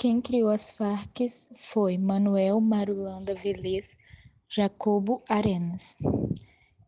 Quem 0.00 0.20
criou 0.20 0.48
as 0.48 0.70
Farc 0.70 1.26
foi 1.56 1.98
Manuel 1.98 2.60
Marulanda 2.60 3.34
Velez 3.34 3.98
Jacobo 4.48 5.24
Arenas. 5.28 5.96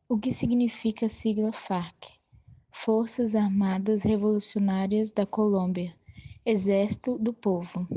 O 0.08 0.16
que 0.16 0.30
significa 0.30 1.06
a 1.06 1.08
sigla 1.08 1.52
FARC? 1.52 2.06
Forças 2.70 3.34
Armadas 3.34 4.04
Revolucionárias 4.04 5.10
da 5.10 5.26
Colômbia, 5.26 5.92
Exército 6.46 7.18
do 7.18 7.32
Povo. 7.32 7.88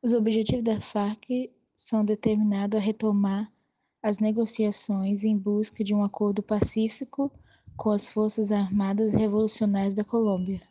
Os 0.00 0.12
objetivos 0.12 0.62
da 0.62 0.80
FARC 0.80 1.50
são 1.74 2.04
determinados 2.04 2.78
a 2.78 2.80
retomar 2.80 3.52
as 4.00 4.20
negociações 4.20 5.24
em 5.24 5.36
busca 5.36 5.82
de 5.82 5.92
um 5.92 6.04
acordo 6.04 6.44
pacífico 6.44 7.28
com 7.76 7.90
as 7.90 8.08
Forças 8.08 8.52
Armadas 8.52 9.14
Revolucionárias 9.14 9.94
da 9.94 10.04
Colômbia. 10.04 10.62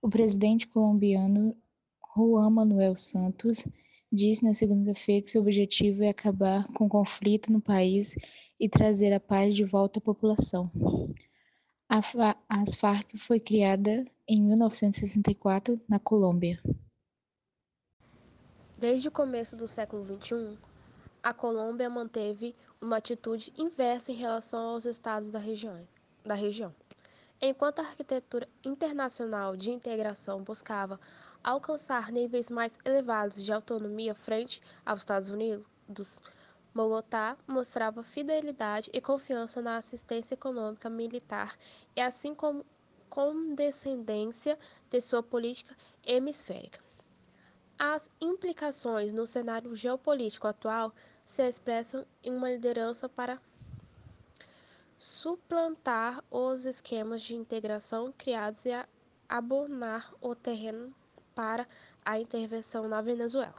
O 0.00 0.08
presidente 0.08 0.68
colombiano 0.68 1.56
Juan 2.14 2.50
Manuel 2.50 2.94
Santos 2.94 3.66
disse 4.12 4.44
na 4.44 4.52
segunda-feira 4.52 5.22
que 5.22 5.30
seu 5.30 5.40
objetivo 5.40 6.02
é 6.02 6.10
acabar 6.10 6.66
com 6.74 6.84
o 6.84 6.88
conflito 6.88 7.50
no 7.50 7.60
país 7.60 8.14
e 8.60 8.68
trazer 8.68 9.12
a 9.14 9.20
paz 9.20 9.54
de 9.54 9.64
volta 9.64 9.98
à 9.98 10.02
população. 10.02 10.70
A 11.88 12.00
as 12.48 12.74
Farc 12.74 13.16
foi 13.16 13.40
criada 13.40 14.06
em 14.28 14.42
1964 14.42 15.80
na 15.88 15.98
Colômbia. 15.98 16.62
Desde 18.78 19.08
o 19.08 19.12
começo 19.12 19.56
do 19.56 19.66
século 19.66 20.04
XXI, 20.04 20.58
a 21.22 21.32
Colômbia 21.32 21.88
manteve 21.88 22.54
uma 22.80 22.98
atitude 22.98 23.52
inversa 23.56 24.12
em 24.12 24.16
relação 24.16 24.70
aos 24.70 24.84
estados 24.84 25.30
da 25.30 25.38
região. 25.38 25.86
Da 26.24 26.34
região. 26.34 26.74
Enquanto 27.40 27.80
a 27.80 27.82
arquitetura 27.82 28.48
internacional 28.64 29.56
de 29.56 29.70
integração 29.70 30.42
buscava 30.42 31.00
alcançar 31.42 32.12
níveis 32.12 32.50
mais 32.50 32.78
elevados 32.84 33.42
de 33.42 33.52
autonomia 33.52 34.14
frente 34.14 34.60
aos 34.84 35.00
Estados 35.00 35.28
Unidos, 35.28 35.68
Bogotá 36.74 37.36
mostrava 37.46 38.02
fidelidade 38.02 38.90
e 38.92 39.00
confiança 39.00 39.60
na 39.60 39.76
assistência 39.76 40.34
econômica 40.34 40.88
militar 40.88 41.56
e 41.94 42.00
assim 42.00 42.34
como 42.34 42.64
condescendência 43.10 44.58
de 44.88 45.00
sua 45.00 45.22
política 45.22 45.76
hemisférica. 46.06 46.80
As 47.78 48.10
implicações 48.20 49.12
no 49.12 49.26
cenário 49.26 49.76
geopolítico 49.76 50.46
atual 50.46 50.94
se 51.24 51.46
expressam 51.46 52.06
em 52.22 52.34
uma 52.34 52.50
liderança 52.50 53.08
para 53.08 53.40
suplantar 54.96 56.22
os 56.30 56.64
esquemas 56.64 57.22
de 57.22 57.34
integração 57.34 58.14
criados 58.16 58.64
e 58.64 58.70
abonar 59.28 60.14
o 60.20 60.34
terreno 60.34 60.94
para 61.34 61.66
a 62.04 62.18
intervenção 62.18 62.88
na 62.88 63.00
Venezuela. 63.00 63.54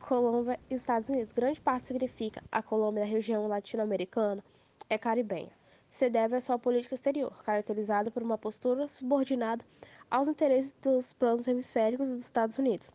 Colômbia 0.00 0.58
e 0.70 0.74
Estados 0.74 1.08
Unidos. 1.08 1.32
Grande 1.32 1.60
parte 1.60 1.88
significa 1.88 2.40
a 2.52 2.62
Colômbia 2.62 3.04
da 3.04 3.10
região 3.10 3.48
latino-americana 3.48 4.42
é 4.88 4.96
caribenha. 4.96 5.50
Se 5.88 6.08
deve 6.08 6.36
à 6.36 6.40
sua 6.40 6.58
política 6.58 6.94
exterior, 6.94 7.42
caracterizada 7.42 8.10
por 8.10 8.22
uma 8.22 8.38
postura 8.38 8.86
subordinada 8.88 9.64
aos 10.10 10.28
interesses 10.28 10.72
dos 10.80 11.12
planos 11.12 11.48
hemisféricos 11.48 12.10
dos 12.10 12.22
Estados 12.22 12.58
Unidos, 12.58 12.92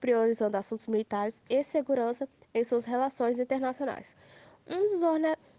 priorizando 0.00 0.56
assuntos 0.56 0.86
militares 0.86 1.42
e 1.48 1.62
segurança 1.62 2.28
em 2.54 2.64
suas 2.64 2.84
relações 2.84 3.38
internacionais. 3.38 4.16
Um 4.66 4.78
dos 4.78 5.02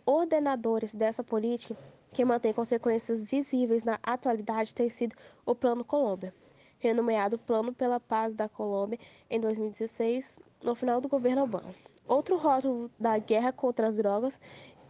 ordenadores 0.06 0.94
dessa 0.94 1.24
política 1.24 1.78
que 2.10 2.26
mantém 2.26 2.54
consequências 2.54 3.24
visíveis 3.24 3.84
na 3.84 4.00
atualidade 4.04 4.76
tem 4.76 4.90
sido 4.90 5.16
o 5.46 5.54
Plano 5.56 5.84
Colômbia, 5.86 6.34
renomeado 6.80 7.38
Plano 7.38 7.74
pela 7.74 8.00
Paz 8.00 8.34
da 8.34 8.50
Colômbia 8.50 9.00
em 9.30 9.40
2016, 9.40 10.40
no 10.64 10.76
final 10.76 11.00
do 11.00 11.08
governo 11.08 11.44
Obama. 11.44 11.74
Outro 12.08 12.38
rótulo 12.38 12.90
da 13.00 13.18
guerra 13.18 13.52
contra 13.52 13.88
as 13.88 13.98
drogas 13.98 14.40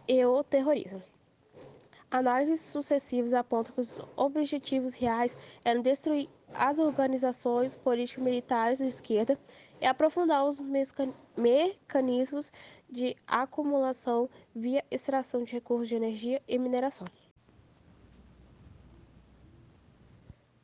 e 0.08 0.24
o 0.24 0.42
terrorismo. 0.42 1.02
Análises 2.10 2.60
sucessivas 2.60 3.34
apontam 3.34 3.74
que 3.74 3.80
os 3.80 4.00
objetivos 4.16 4.94
reais 4.94 5.36
eram 5.64 5.80
destruir 5.80 6.28
as 6.54 6.78
organizações 6.78 7.76
político-militares 7.76 8.78
de 8.78 8.86
esquerda 8.86 9.38
e 9.80 9.86
aprofundar 9.86 10.44
os 10.44 10.60
mecanismos 11.36 12.52
de 12.88 13.16
acumulação 13.26 14.28
via 14.54 14.84
extração 14.90 15.42
de 15.42 15.52
recursos 15.52 15.88
de 15.88 15.94
energia 15.94 16.42
e 16.46 16.58
mineração. 16.58 17.06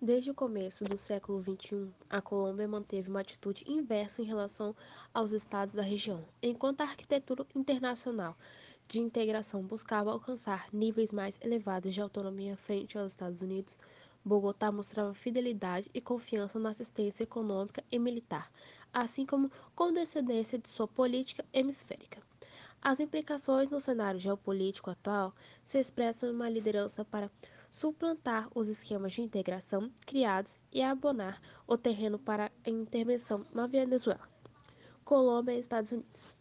Desde 0.00 0.30
o 0.30 0.34
começo 0.34 0.84
do 0.84 0.98
século 0.98 1.40
XXI, 1.40 1.88
a 2.10 2.20
Colômbia 2.20 2.68
manteve 2.68 3.08
uma 3.08 3.20
atitude 3.20 3.64
inversa 3.66 4.20
em 4.20 4.26
relação 4.26 4.76
aos 5.12 5.32
estados 5.32 5.74
da 5.74 5.82
região, 5.82 6.22
enquanto 6.42 6.82
a 6.82 6.84
arquitetura 6.84 7.46
internacional 7.54 8.36
de 8.86 9.00
integração 9.00 9.62
buscava 9.62 10.12
alcançar 10.12 10.68
níveis 10.72 11.12
mais 11.12 11.40
elevados 11.42 11.94
de 11.94 12.00
autonomia 12.00 12.56
frente 12.56 12.96
aos 12.98 13.12
Estados 13.12 13.40
Unidos. 13.40 13.78
Bogotá 14.26 14.72
mostrava 14.72 15.14
fidelidade 15.14 15.88
e 15.94 16.00
confiança 16.00 16.58
na 16.58 16.70
assistência 16.70 17.22
econômica 17.22 17.84
e 17.92 17.96
militar, 17.96 18.50
assim 18.92 19.24
como 19.24 19.48
condescendência 19.72 20.58
de 20.58 20.66
sua 20.68 20.88
política 20.88 21.44
hemisférica. 21.52 22.20
As 22.82 22.98
implicações 22.98 23.70
no 23.70 23.80
cenário 23.80 24.18
geopolítico 24.18 24.90
atual 24.90 25.32
se 25.62 25.78
expressam 25.78 26.28
em 26.28 26.32
uma 26.32 26.50
liderança 26.50 27.04
para 27.04 27.30
suplantar 27.70 28.48
os 28.52 28.66
esquemas 28.66 29.12
de 29.12 29.22
integração 29.22 29.92
criados 30.04 30.58
e 30.72 30.82
abonar 30.82 31.40
o 31.64 31.78
terreno 31.78 32.18
para 32.18 32.50
a 32.66 32.70
intervenção 32.70 33.46
na 33.54 33.68
Venezuela, 33.68 34.28
Colômbia 35.04 35.52
e 35.52 35.60
Estados 35.60 35.92
Unidos. 35.92 36.36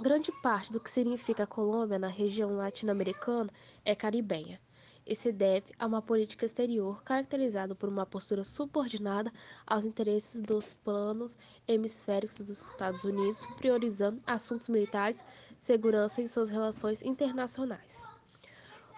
Grande 0.00 0.32
parte 0.42 0.72
do 0.72 0.80
que 0.80 0.90
significa 0.90 1.46
Colômbia 1.46 1.98
na 1.98 2.08
região 2.08 2.56
latino-americana 2.56 3.50
é 3.84 3.94
caribenha 3.94 4.58
e 5.06 5.14
se 5.14 5.30
deve 5.30 5.66
a 5.78 5.86
uma 5.86 6.00
política 6.00 6.46
exterior 6.46 7.02
caracterizada 7.02 7.74
por 7.74 7.88
uma 7.88 8.06
postura 8.06 8.44
subordinada 8.44 9.32
aos 9.66 9.84
interesses 9.84 10.40
dos 10.40 10.72
planos 10.72 11.36
hemisféricos 11.68 12.40
dos 12.40 12.70
Estados 12.70 13.04
Unidos, 13.04 13.44
priorizando 13.56 14.20
assuntos 14.26 14.68
militares, 14.68 15.24
segurança 15.60 16.22
e 16.22 16.28
suas 16.28 16.50
relações 16.50 17.02
internacionais. 17.02 18.08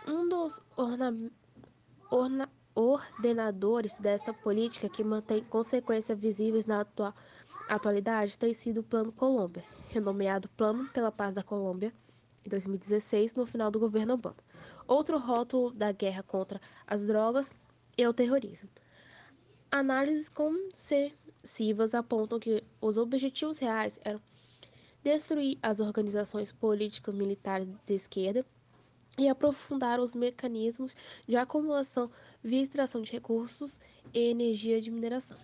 Um 0.07 0.29
dos 0.29 0.61
ordenadores 2.75 3.99
desta 3.99 4.33
política 4.33 4.89
que 4.89 5.03
mantém 5.03 5.43
consequências 5.45 6.19
visíveis 6.19 6.67
na 6.67 6.83
atua 6.83 7.13
atualidade 7.69 8.39
tem 8.39 8.55
sido 8.55 8.79
o 8.79 8.85
Plano 8.85 9.11
Colômbia, 9.11 9.65
renomeado 9.89 10.49
Plano 10.51 10.89
pela 10.91 11.11
Paz 11.11 11.35
da 11.35 11.43
Colômbia, 11.43 11.93
em 12.47 12.51
2016, 12.51 13.35
no 13.35 13.45
final 13.45 13.71
do 13.71 13.79
governo 13.79 14.15
Obama. 14.15 14.37
Outro 14.87 15.19
rótulo 15.19 15.73
da 15.73 15.93
guerra 15.93 16.23
contra 16.23 16.61
as 16.87 17.05
drogas 17.05 17.55
e 17.99 18.07
o 18.07 18.13
terrorismo. 18.13 18.69
Análises 19.71 20.29
concessivas 20.29 21.95
apontam 21.95 22.39
que 22.39 22.63
os 22.81 22.97
objetivos 22.97 23.59
reais 23.59 23.99
eram 24.05 24.21
destruir 25.03 25.59
as 25.63 25.81
organizações 25.81 26.51
políticas 26.51 27.15
militares 27.15 27.69
de 27.69 27.95
esquerda 27.95 28.45
e 29.19 29.29
aprofundar 29.29 30.01
os 30.01 30.15
mecanismos 30.15 30.95
de 31.27 31.37
acumulação 31.37 32.11
via 32.43 32.63
extração 32.63 33.03
de 33.03 33.13
recursos 33.13 33.81
e 34.13 34.31
energia 34.31 34.81
de 34.81 34.91
mineração. 34.91 35.39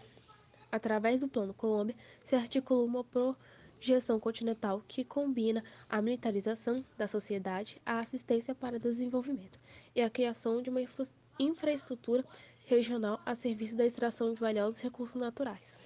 Através 0.70 1.20
do 1.20 1.28
Plano 1.28 1.54
Colômbia, 1.54 1.96
se 2.24 2.34
articula 2.34 2.84
uma 2.84 3.04
projeção 3.82 4.20
continental 4.20 4.80
que 4.86 5.04
combina 5.04 5.64
a 5.90 6.00
militarização 6.00 6.84
da 6.96 7.08
sociedade, 7.08 7.82
a 7.84 7.98
assistência 7.98 8.54
para 8.54 8.78
desenvolvimento 8.78 9.58
e 9.92 10.00
a 10.00 10.08
criação 10.08 10.62
de 10.62 10.70
uma 10.70 10.80
infra 10.80 11.04
infraestrutura 11.36 12.24
regional 12.64 13.20
a 13.26 13.34
serviço 13.34 13.76
da 13.76 13.84
extração 13.84 14.32
de 14.32 14.38
valiosos 14.38 14.80
recursos 14.80 15.20
naturais. 15.20 15.80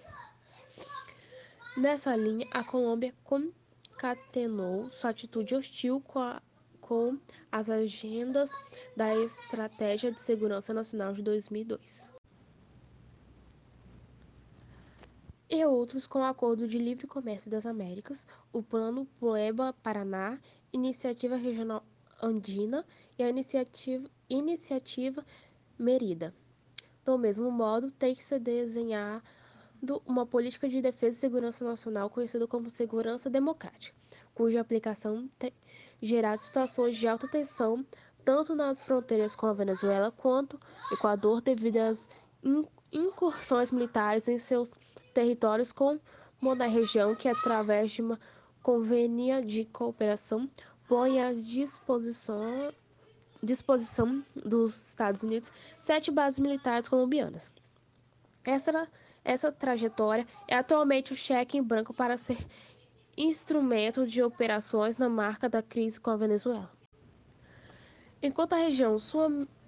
Nessa 1.75 2.14
linha, 2.14 2.46
a 2.50 2.62
Colômbia 2.62 3.14
concatenou 3.25 4.90
sua 4.90 5.10
atitude 5.10 5.54
hostil 5.54 6.00
com 6.02 6.19
a 6.19 6.42
com 6.78 7.19
as 7.50 7.69
agendas 7.69 8.52
da 8.96 9.12
Estratégia 9.16 10.12
de 10.12 10.20
Segurança 10.20 10.72
Nacional 10.72 11.12
de 11.12 11.20
2002 11.20 12.15
e 15.48 15.64
outros 15.64 16.06
com 16.06 16.20
o 16.20 16.25
Acordo 16.25 16.66
de 16.66 16.78
Livre 16.78 17.06
Comércio 17.06 17.50
das 17.50 17.66
Américas, 17.66 18.26
o 18.52 18.62
Plano 18.62 19.06
Puebla-Paraná, 19.19 20.38
Iniciativa 20.72 21.37
Regional 21.37 21.84
Andina 22.22 22.84
e 23.19 23.22
a 23.22 23.28
Iniciativa, 23.28 24.08
Iniciativa 24.28 25.25
Merida. 25.78 26.34
Do 27.04 27.16
mesmo 27.16 27.50
modo, 27.50 27.90
tem 27.90 28.14
que 28.14 28.25
se 28.25 28.38
desenhar 28.38 29.22
uma 30.04 30.26
política 30.26 30.69
de 30.69 30.81
defesa 30.81 31.16
e 31.16 31.20
segurança 31.20 31.64
nacional 31.64 32.10
conhecida 32.10 32.46
como 32.46 32.69
segurança 32.69 33.31
democrática, 33.31 33.96
cuja 34.34 34.60
aplicação 34.60 35.28
tem 35.38 35.52
gerado 36.02 36.40
situações 36.40 36.96
de 36.96 37.06
alta 37.06 37.28
tensão 37.28 37.84
tanto 38.25 38.56
nas 38.56 38.82
fronteiras 38.82 39.37
com 39.37 39.46
a 39.46 39.52
Venezuela 39.52 40.10
quanto 40.10 40.58
Equador 40.90 41.40
devido 41.40 41.76
às 41.76 42.08
incursões 42.90 43.70
militares 43.70 44.26
em 44.26 44.37
seus 44.37 44.75
territórios, 45.16 45.72
como 45.72 45.98
na 46.54 46.66
região 46.66 47.14
que, 47.14 47.26
através 47.26 47.92
de 47.92 48.02
uma 48.02 48.20
convênia 48.62 49.40
de 49.40 49.64
cooperação, 49.64 50.50
põe 50.86 51.22
à 51.22 51.32
disposição, 51.32 52.70
disposição 53.42 54.22
dos 54.34 54.88
Estados 54.88 55.22
Unidos 55.22 55.50
sete 55.80 56.10
bases 56.10 56.38
militares 56.38 56.86
colombianas. 56.86 57.50
Essa, 58.44 58.86
essa 59.24 59.50
trajetória 59.50 60.26
é 60.46 60.54
atualmente 60.54 61.14
o 61.14 61.16
cheque 61.16 61.56
em 61.56 61.62
branco 61.62 61.94
para 61.94 62.18
ser 62.18 62.38
instrumento 63.16 64.06
de 64.06 64.22
operações 64.22 64.98
na 64.98 65.08
marca 65.08 65.48
da 65.48 65.62
crise 65.62 65.98
com 65.98 66.10
a 66.10 66.16
Venezuela. 66.16 66.70
Enquanto 68.22 68.52
a 68.52 68.56
região 68.56 68.98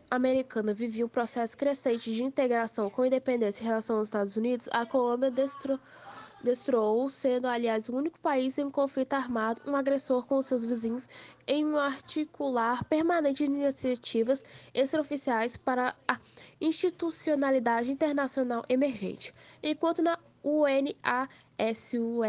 sul-americana 0.09 0.73
vivia 0.73 1.05
um 1.05 1.09
processo 1.09 1.57
crescente 1.57 2.13
de 2.13 2.25
integração 2.25 2.89
com 2.89 3.05
independência 3.05 3.63
em 3.63 3.67
relação 3.67 3.99
aos 3.99 4.09
Estados 4.09 4.37
Unidos, 4.37 4.69
a 4.73 4.87
Colômbia 4.87 5.31
destruiu, 5.31 7.09
sendo, 7.11 7.47
aliás, 7.47 7.89
o 7.89 7.97
único 7.97 8.19
país 8.19 8.57
em 8.59 8.65
um 8.65 8.71
conflito 8.71 9.13
armado, 9.13 9.61
um 9.67 9.77
agressor 9.77 10.27
com 10.27 10.41
seus 10.41 10.65
vizinhos, 10.65 11.09
em 11.47 11.65
um 11.65 11.77
articular 11.77 12.85
permanente 12.85 13.45
de 13.45 13.51
iniciativas 13.51 14.45
extraoficiais 14.73 15.57
para 15.57 15.95
a 16.07 16.19
institucionalidade 16.61 17.93
internacional 17.93 18.65
emergente, 18.69 19.35
enquanto 19.63 20.03
na 20.03 20.19
UNASUL 20.43 22.25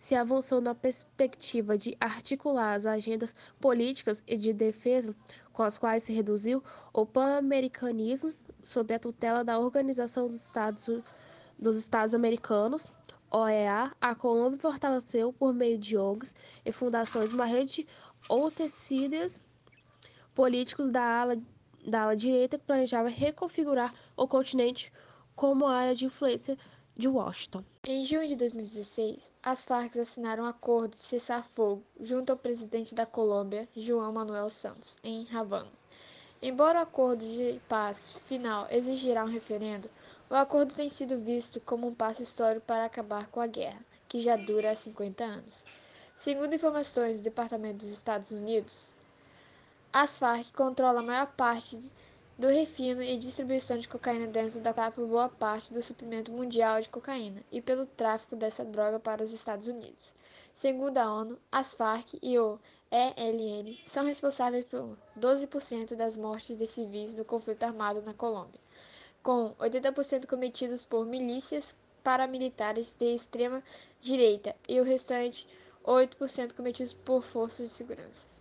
se 0.00 0.14
avançou 0.14 0.62
na 0.62 0.74
perspectiva 0.74 1.76
de 1.76 1.94
articular 2.00 2.72
as 2.72 2.86
agendas 2.86 3.36
políticas 3.60 4.24
e 4.26 4.38
de 4.38 4.50
defesa 4.50 5.14
com 5.52 5.62
as 5.62 5.76
quais 5.76 6.02
se 6.02 6.12
reduziu 6.14 6.64
o 6.90 7.04
pan-americanismo 7.04 8.32
sob 8.64 8.94
a 8.94 8.98
tutela 8.98 9.44
da 9.44 9.58
Organização 9.58 10.26
dos 10.26 10.42
Estados, 10.42 10.88
dos 11.58 11.76
Estados 11.76 12.14
Americanos, 12.14 12.90
OEA, 13.30 13.92
a 14.00 14.14
Colômbia 14.14 14.58
fortaleceu, 14.58 15.34
por 15.34 15.52
meio 15.52 15.76
de 15.76 15.98
ONGs 15.98 16.34
e 16.64 16.72
fundações, 16.72 17.34
uma 17.34 17.44
rede 17.44 17.86
ou 18.26 18.50
tecidos 18.50 19.44
políticos 20.34 20.90
da 20.90 21.04
ala, 21.04 21.36
da 21.86 22.04
ala 22.04 22.16
direita 22.16 22.58
que 22.58 22.64
planejava 22.64 23.10
reconfigurar 23.10 23.92
o 24.16 24.26
continente 24.26 24.90
como 25.36 25.66
área 25.66 25.94
de 25.94 26.06
influência 26.06 26.56
de 27.00 27.08
Washington. 27.08 27.64
Em 27.86 28.04
junho 28.04 28.28
de 28.28 28.36
2016, 28.36 29.32
as 29.42 29.64
Farc 29.64 29.98
assinaram 29.98 30.44
um 30.44 30.46
acordo 30.46 30.92
de 30.92 30.98
cessar-fogo 30.98 31.82
junto 31.98 32.30
ao 32.30 32.36
presidente 32.36 32.94
da 32.94 33.06
Colômbia, 33.06 33.66
João 33.74 34.12
Manuel 34.12 34.50
Santos, 34.50 34.98
em 35.02 35.26
Havana. 35.34 35.72
Embora 36.42 36.78
o 36.78 36.82
acordo 36.82 37.24
de 37.24 37.58
paz 37.68 38.14
final 38.26 38.66
exigirá 38.70 39.24
um 39.24 39.28
referendo, 39.28 39.88
o 40.28 40.34
acordo 40.34 40.74
tem 40.74 40.90
sido 40.90 41.18
visto 41.18 41.58
como 41.60 41.88
um 41.88 41.94
passo 41.94 42.22
histórico 42.22 42.66
para 42.66 42.84
acabar 42.84 43.28
com 43.28 43.40
a 43.40 43.46
guerra, 43.46 43.80
que 44.06 44.20
já 44.20 44.36
dura 44.36 44.70
há 44.70 44.76
50 44.76 45.24
anos. 45.24 45.64
Segundo 46.18 46.54
informações 46.54 47.16
do 47.16 47.24
Departamento 47.24 47.78
dos 47.78 47.94
Estados 47.94 48.30
Unidos, 48.30 48.92
as 49.90 50.18
Farc 50.18 50.52
controlam 50.52 51.02
a 51.02 51.06
maior 51.06 51.26
parte 51.28 51.80
do 52.40 52.48
refino 52.48 53.02
e 53.02 53.18
distribuição 53.18 53.76
de 53.76 53.86
cocaína 53.86 54.26
dentro 54.26 54.60
da 54.60 54.72
por 54.90 55.06
boa 55.06 55.28
parte 55.28 55.74
do 55.74 55.82
suprimento 55.82 56.32
mundial 56.32 56.80
de 56.80 56.88
cocaína 56.88 57.44
e 57.52 57.60
pelo 57.60 57.84
tráfico 57.84 58.34
dessa 58.34 58.64
droga 58.64 58.98
para 58.98 59.22
os 59.22 59.30
Estados 59.30 59.68
Unidos. 59.68 60.14
Segundo 60.54 60.96
a 60.96 61.12
ONU, 61.12 61.38
as 61.52 61.74
Farc 61.74 62.18
e 62.22 62.38
o 62.38 62.58
ELN 62.90 63.78
são 63.84 64.06
responsáveis 64.06 64.64
por 64.64 64.96
12% 65.18 65.94
das 65.94 66.16
mortes 66.16 66.56
de 66.56 66.66
civis 66.66 67.12
do 67.12 67.26
conflito 67.26 67.62
armado 67.64 68.00
na 68.00 68.14
Colômbia 68.14 68.58
com 69.22 69.54
80% 69.56 70.26
cometidos 70.26 70.82
por 70.86 71.04
milícias 71.04 71.76
paramilitares 72.02 72.94
de 72.98 73.14
extrema 73.14 73.62
direita 74.00 74.56
e 74.66 74.80
o 74.80 74.84
restante 74.84 75.46
8% 75.84 76.54
cometidos 76.54 76.94
por 76.94 77.22
forças 77.22 77.68
de 77.68 77.74
segurança. 77.74 78.39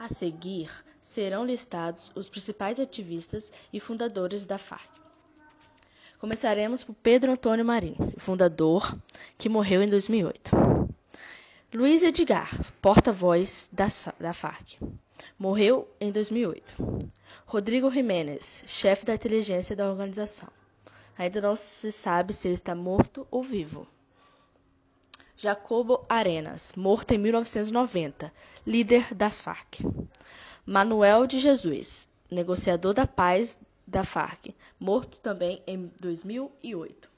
A 0.00 0.08
seguir 0.08 0.70
serão 1.02 1.44
listados 1.44 2.10
os 2.14 2.30
principais 2.30 2.80
ativistas 2.80 3.52
e 3.70 3.78
fundadores 3.78 4.46
da 4.46 4.56
FARC. 4.56 4.88
Começaremos 6.18 6.82
por 6.82 6.94
Pedro 6.94 7.32
Antônio 7.32 7.66
Marim, 7.66 7.94
fundador, 8.16 8.96
que 9.36 9.46
morreu 9.46 9.82
em 9.82 9.90
2008. 9.90 10.52
Luiz 11.74 12.02
Edgar, 12.02 12.48
porta-voz 12.80 13.68
da, 13.70 13.88
da 14.18 14.32
FARC, 14.32 14.78
morreu 15.38 15.86
em 16.00 16.10
2008. 16.10 16.64
Rodrigo 17.44 17.90
Jiménez, 17.90 18.64
chefe 18.66 19.04
da 19.04 19.14
inteligência 19.14 19.76
da 19.76 19.86
organização. 19.90 20.48
Ainda 21.18 21.42
não 21.42 21.54
se 21.54 21.92
sabe 21.92 22.32
se 22.32 22.48
ele 22.48 22.54
está 22.54 22.74
morto 22.74 23.26
ou 23.30 23.42
vivo. 23.42 23.86
Jacobo 25.42 26.04
Arenas, 26.06 26.74
morto 26.76 27.12
em 27.12 27.18
1990, 27.18 28.30
líder 28.66 29.14
da 29.14 29.30
FARC. 29.30 29.80
Manuel 30.66 31.26
de 31.26 31.40
Jesus, 31.40 32.10
negociador 32.30 32.92
da 32.92 33.06
paz 33.06 33.58
da 33.86 34.04
FARC, 34.04 34.54
morto 34.78 35.18
também 35.18 35.62
em 35.66 35.90
2008. 35.98 37.09